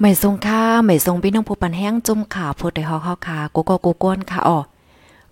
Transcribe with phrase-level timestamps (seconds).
[0.00, 4.58] ไม่ทรงค่าไม่ทรงพี่น้องผู้ปันแห้งจุ่มขาโพดได้ฮอกเฮาขากูก็กูก้นค่ะอ๋อ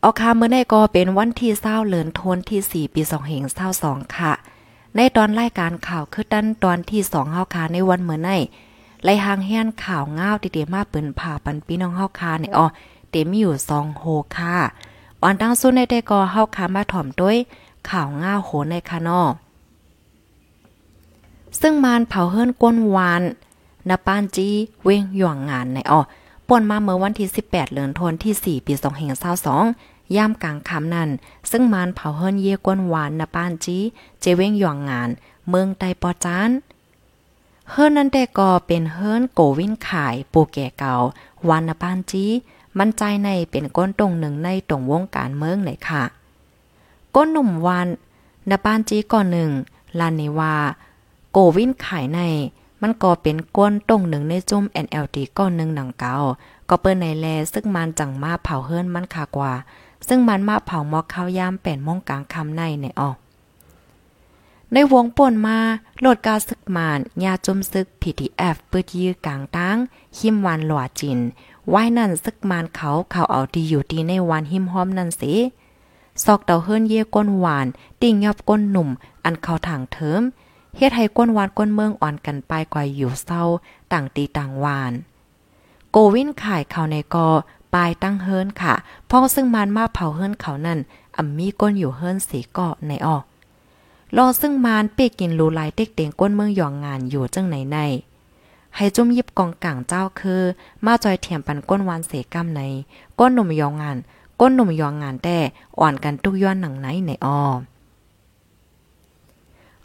[0.01, 3.03] เอาค่ะมื้อนี้ก็เป็นวันที่20เดือนธันวาคมที่ 4 ปี
[3.59, 4.33] 2522ค่ะ
[4.97, 8.41] ในตอนรายการข่าวคือดันตอนที่2เฮาคาในวันเมื้อนี้
[9.05, 12.67] ไล่หางแห่นข่าวง้าวติๆมาเปิ้นผ่าปันพี่น้องเฮาคาในอ๋อ
[13.11, 14.05] เต็มอยู่2โฮ
[14.37, 14.57] ค่ะ
[15.23, 17.37] อันตั้งสุดในได้ก็เฮาคามาถ่อมด้วย
[17.91, 19.29] ข่าวง้าวโหในค่ะเนาะ
[21.61, 23.23] ซึ่งมานเผาเฮิรนก้นวาน
[23.91, 24.49] นาปานจี
[24.83, 26.01] เวงหย่วงงานในอ้อ
[26.49, 28.73] ป่นมาเมื่อวันที่ 18เดือนธันวาคมที่ 4 ปี
[29.45, 31.11] 2522ย่ามกลางค่ำนั้น
[31.51, 33.79] ซึ่งมานเผาเฮิรนเยกวนหวานนาปานจี
[34.21, 35.11] เจเวงหย่วงงาน
[35.49, 36.51] เมืองไตปอจาน
[37.71, 40.95] เฮิรนนั้นแต่ก็เป็นเฮิรนโกวินขายปูแก่เก่า
[41.49, 42.25] วานนาปานจี
[42.79, 46.03] มันใจในเป็นก้นตรงหนึ่งในตรงวงการเมืองเลยค่ะ
[47.15, 47.89] ก้นหนุ่มวาน
[48.51, 49.51] นาปานจีก่อนหนึ่ง
[49.99, 50.55] ลานนิวา
[51.33, 52.21] โกวินขายใน
[52.87, 56.15] มันก็เป็นก้นต้งหนึ่งในจุ่ม NLD ก้อนหนึ่งหนังเก่า
[56.69, 59.53] ก็เปิ้นในแลซึ่งมันจังมาเผาเฮิรนมันคากว่า
[60.09, 63.17] ซึ่งมันมาเผามอกข้าวยามแป่นมงกลางคำในในออก
[64.73, 65.59] ในวงป่นมา
[66.01, 69.77] โหลดกาซึกมานยาจุมซึก PTF เปิดยื้อกลางตั้ง
[70.19, 71.19] หิมวันหลวจิน
[71.69, 75.33] ไว้นั่นซึกมานเขาเขาเอาดีอยู่ดีในวันหิมหอมนั่นสิ
[76.25, 77.67] ซอกเตาเฮิรนเย่ก้นหวาน
[78.03, 78.89] ติ่งยอบก้นหนุ่ม
[79.25, 80.23] อันเขาทางเถิม
[80.77, 83.43] เฮ็ดให้ก้นวานก้นเมืองอ่อนกันไปกว่าอยู่เศร้า
[83.93, 84.93] ต่างตีต่างวาน
[85.91, 87.29] โกวินขายเขาในกอ
[87.75, 88.75] ปลายตั้งเฮิรนค่ะ
[89.11, 90.79] พราะซึ่งมันมาเผาเฮิรนเขานั่น
[91.17, 93.25] อ่ำมีก้นอยู่เฮิรนสีเกาะในออก
[94.17, 97.79] รอซึ่งมานเปกินรูลายเต็กเต็งก้นเมืองหยองงานอยู่จังไหนใน
[98.77, 100.43] ให้จุ่มยิบกองกลางเจ้าคือ
[100.85, 102.61] มาจอยเถียมปันก้นวานเสกำใน
[103.19, 103.97] ก้นหนุ่มยองงาน
[104.41, 105.37] ก้นหนุ่มยองงานแต่
[105.79, 107.41] อ่อนกันทุกย้อนหนังไหนในออ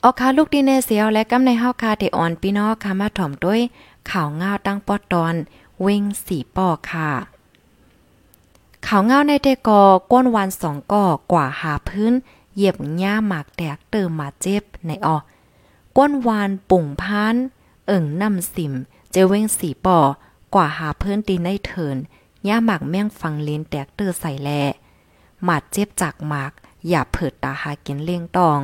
[0.03, 3.61] ออคาลูกดีเนเสียวและกำในเฮาคาเดออนพี่น้องค่ะมาถ่อมด้วย
[4.09, 5.35] ข่าวเงาตั้งปอตอน
[5.81, 7.09] เวงสีปอค่ะ
[8.87, 12.13] ข่าวเงาในเตกอก้นวันสองก่อกว่าหาพื้น
[12.55, 15.17] เหยียบหญ้าหมากแตกเติมมาเจ็บในออ
[15.97, 17.35] ก้นวานปุ่งพาน
[17.87, 18.73] เอิ่งน้ำสิม
[19.11, 19.99] เจเวงสีปอ
[20.55, 21.97] กว่าหาพื้นตีในเถิน
[22.45, 24.49] หญ้าหมากแม่งฟังเลนแตกเตอใส่แล
[25.43, 26.51] หมาดเจ็บจากหมาก
[26.87, 28.61] อย่าเผิดตาหากินเลี้ยงตอง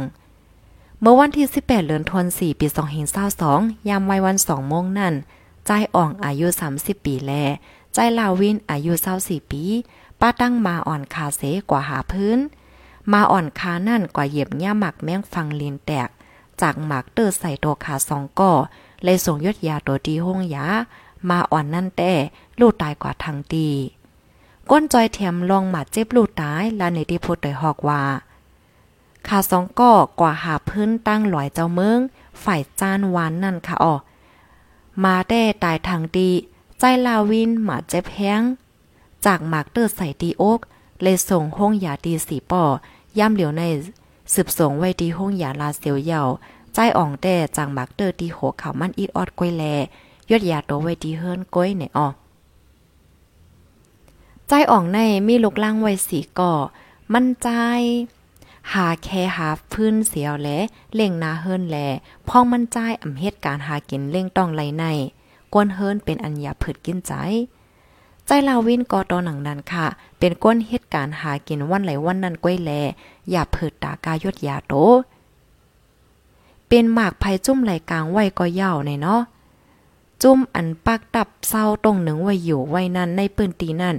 [1.07, 2.67] มื่อวันที่ 18เดือนธันวาคมปี
[3.27, 5.13] 2522ยามวัยวัน2โมงนั่น
[5.65, 7.31] ใจอ่องอายุ 30 ปีแล
[7.93, 9.63] ใจลาวินอายุ24ปี
[10.19, 12.39] ป้าตั้งมาอ่อนคาเสกว่าหาพื้น
[13.11, 16.09] มาอ่อนคานั่นกว่าเหยียบหญ้าหมักแมงฟังลีนแตก
[16.61, 18.53] จากหมักเตอร์ใส่ตัวขาสองก่อ
[19.03, 20.65] เลยส่งยศยาตัวดีห้องยา
[21.29, 22.11] มาอ่อนนั่นแต่
[22.59, 23.67] ลูกตายกว่าทางตี
[24.69, 28.01] ก้นจอยแถมลองหมาเจ็บลูกตายลาในที่พูดโดยหอกว่า
[29.27, 31.99] ขาสองก่อกว่าหาพื้นตั้งหลอยเจ้าเมือง
[32.43, 33.95] ฝ่ายจานวานนั่นค่ะอ๋อ
[35.03, 36.29] มาได้ตายทางดี
[36.79, 38.41] ใจลาวินหมาเจ็บแห้ง
[39.25, 40.59] จากหมากเตอร์ใส่ดีโอก
[41.01, 42.63] เลยส่งห้องยาดีสีป่อ
[43.19, 43.63] ย่ำเหลียวใน
[44.33, 46.21] สืบส่งไว้ดีห้องยาลาเสียวเยา
[46.73, 49.63] ใจอ่องแต่จากหมากเตอร์ดีโหเขามันอีดออดก้อยแล
[50.29, 52.07] ยอดยาโตไว้ดีเฮิรนก้อยในอ๋อ
[54.47, 56.53] ใจอ่องในมีลูกล่างไว้สีก่อ
[57.13, 57.49] มั่นใจ
[58.73, 60.49] หาแค่หาพื้นเสียวแล
[60.95, 61.77] เล่งนาเฮิรนแล
[62.27, 64.85] พ้องมันใจอำเหตุการหากินเล่งต้องไหลใน
[65.53, 67.13] กวนเฮิรนเป็นอัญญาผืดกินใจ
[68.25, 69.85] ใจลาวินกอตอหนังนั้นค่ะ
[70.19, 72.71] เป็นก้นเหตุการหากินวันไหลวันนั้นก้อยแล
[73.31, 74.73] อย่าเผิดตากายดยาโต
[76.67, 79.21] เป็นหมากภัยจุ่มไหลกลางไว้ก็เย่าในเนาะ
[80.23, 83.95] จุ่มอันปักตับเศร้าตรงหนึ่งไว้อยู่ไว้นั้นในปืนตีนั่น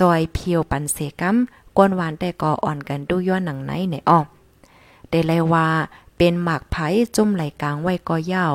[0.00, 1.36] จอยเพียวปันเสกัม
[1.76, 4.20] กวนหวานแต่ก็อ่อนกันดูย้อนหนังไหนในอ้อ
[5.10, 5.66] ได้เลยว่า
[6.16, 6.86] เป็นหมากไผ่
[7.16, 8.54] จุ่มไหลกลางไว้ก็ยาว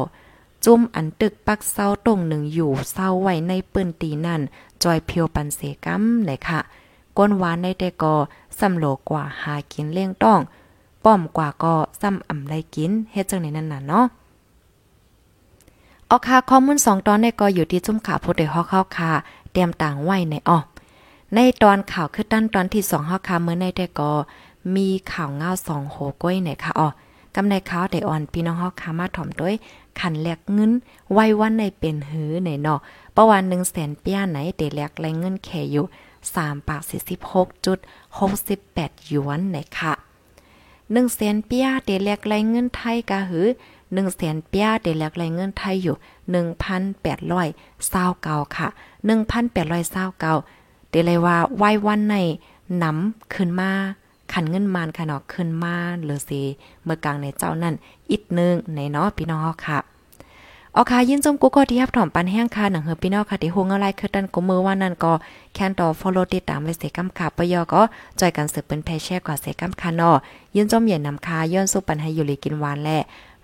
[0.65, 4.41] จุ่มอันตึกปักเศร้าตรงหนึ่งอยู่เศร้าไว้ในปืนตีนั่น
[4.83, 6.59] จอยเพียวปันเสกัมเลยค่ะ
[7.17, 8.15] ก้นหวานในแต่ก็
[8.59, 10.39] สำโลกว่าหากินเลี้ยงต้อง
[11.03, 14.05] ป้อมกว่าก็ซ้ำอ่ำได้กินเฮ็ดจังในนั้นน่ะเนาะ
[16.09, 19.11] ออค่ะข้อมูล2ตอนในก็อยู่ที่จุ่มขาผู้ใดฮอกเข้าค่ะ
[19.51, 20.59] เตรียมต่างไว้ในอ้อ
[21.35, 24.12] ในตอนข่าวคือตั้นตอนที่สองฮอาคาเมื่อในแต่ก็
[24.75, 26.88] มีข่าวเงาสองโหก้อยไหนคะอ๋อ
[27.35, 29.56] กำในข่าวแต่อ่อนพี่น้องฮอาคามาถ่อมด้วย
[30.00, 30.71] ขันแลกเงิน
[31.13, 32.79] ไว้วันในเป็นหื้อไหนเนาะ
[33.15, 35.85] ประวันหนึ่งแสนเปียไหนเดแลกไรเงินแขอยู่
[36.33, 37.77] สามปากสี่สิบหกจุด
[38.19, 39.94] หกสิบแปดหยวนไหนค่ะ
[40.91, 43.47] หนึ่งแสนเปียเดแลกไรเงินไทยกะหื้อ
[43.94, 45.95] หนึ่งแสนเปียเดลักไรเงินไทยอยู่
[46.31, 47.47] หนึ่งพันแปดร้อย
[47.89, 48.68] เศร้าเก่าค่ะ
[49.06, 50.33] หนึ่งพันแปดร้อยเศร้าเก่า
[50.93, 52.15] ดเลยว่าไว้วันใน
[52.83, 53.71] นำขึ้นมา
[54.33, 56.41] ขันเงินมานค่ะเนาะขึ้นมาหรือสิ
[56.83, 57.75] เมื่อกลางในเจ้านั่น
[58.11, 59.79] อีกนึงในเนาะพี่น้องค่ะ
[60.75, 65.13] ออค่ะยินจมกูก็ที่รับถ่อมปันแห้งค่ะหนังเฮอพี่น้องค่ะที่ฮู้อะไรคือตันกูมือว่านั่นก็
[65.53, 67.81] แคนต่อ follow ติดตามไว้เสกำค่ะปยอก็
[68.19, 70.15] จอยกันสืบเป็นแพแช่กว่าเสกำค่ะเนาะ
[70.55, 72.89] ยินจมเหย็นนำคาย้อนสู้ปันให้อยู่ลีกินหวานแล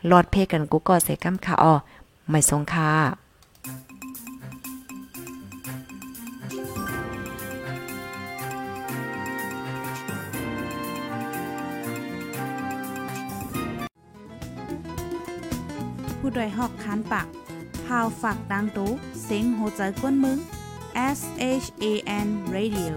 [0.09, 1.73] ลอดเพกันกูก็เสกำค่ะอ๋อ
[2.29, 2.89] ไม่ทรงค่ะ
[16.25, 17.27] ผู้ดยหอกคานปาก
[17.85, 18.91] พาวฝากดังตู้
[19.23, 20.37] เซ็งโหใจกวนมึง
[21.17, 21.19] S
[21.63, 21.85] H A
[22.25, 22.93] N Radio